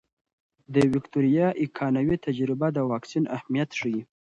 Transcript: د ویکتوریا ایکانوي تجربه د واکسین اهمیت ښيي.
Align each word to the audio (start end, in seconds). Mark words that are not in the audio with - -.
د 0.73 0.75
ویکتوریا 0.93 1.47
ایکانوي 1.61 2.17
تجربه 2.25 2.67
د 2.73 2.77
واکسین 2.91 3.23
اهمیت 3.35 3.69
ښيي. 3.79 4.01